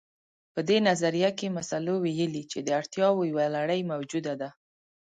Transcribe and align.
په 0.53 0.59
دې 0.69 0.77
نظريه 0.87 1.31
کې 1.39 1.47
مسلو 1.57 1.93
ويلي 1.99 2.43
چې 2.51 2.59
د 2.61 2.67
اړتياوو 2.79 3.27
يوه 3.31 3.45
لړۍ 3.55 3.81
موجوده 3.91 4.33
ده. 4.41 4.49